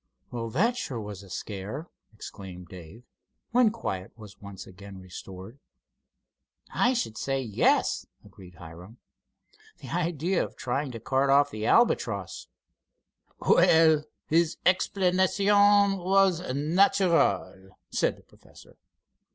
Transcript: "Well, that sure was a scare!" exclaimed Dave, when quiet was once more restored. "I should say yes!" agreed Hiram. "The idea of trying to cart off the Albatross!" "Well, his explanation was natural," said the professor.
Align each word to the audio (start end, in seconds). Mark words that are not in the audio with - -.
"Well, 0.31 0.49
that 0.49 0.77
sure 0.77 0.99
was 0.99 1.21
a 1.21 1.29
scare!" 1.29 1.87
exclaimed 2.11 2.69
Dave, 2.69 3.03
when 3.51 3.69
quiet 3.69 4.11
was 4.17 4.41
once 4.41 4.65
more 4.65 4.91
restored. 4.93 5.59
"I 6.73 6.93
should 6.93 7.19
say 7.19 7.39
yes!" 7.39 8.07
agreed 8.25 8.55
Hiram. 8.55 8.97
"The 9.77 9.89
idea 9.89 10.43
of 10.43 10.55
trying 10.55 10.89
to 10.93 10.99
cart 10.99 11.29
off 11.29 11.51
the 11.51 11.67
Albatross!" 11.67 12.47
"Well, 13.47 14.05
his 14.25 14.57
explanation 14.65 15.97
was 15.99 16.39
natural," 16.51 17.77
said 17.91 18.17
the 18.17 18.23
professor. 18.23 18.77